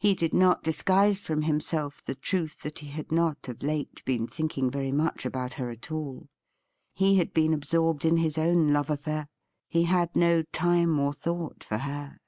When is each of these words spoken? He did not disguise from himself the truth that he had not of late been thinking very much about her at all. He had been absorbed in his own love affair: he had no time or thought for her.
He 0.00 0.14
did 0.16 0.34
not 0.34 0.64
disguise 0.64 1.20
from 1.20 1.42
himself 1.42 2.02
the 2.02 2.16
truth 2.16 2.62
that 2.62 2.80
he 2.80 2.88
had 2.88 3.12
not 3.12 3.48
of 3.48 3.62
late 3.62 4.04
been 4.04 4.26
thinking 4.26 4.68
very 4.68 4.90
much 4.90 5.24
about 5.24 5.52
her 5.52 5.70
at 5.70 5.92
all. 5.92 6.26
He 6.96 7.18
had 7.18 7.32
been 7.32 7.54
absorbed 7.54 8.04
in 8.04 8.16
his 8.16 8.36
own 8.36 8.72
love 8.72 8.90
affair: 8.90 9.28
he 9.68 9.84
had 9.84 10.16
no 10.16 10.42
time 10.50 10.98
or 10.98 11.12
thought 11.12 11.62
for 11.62 11.78
her. 11.78 12.18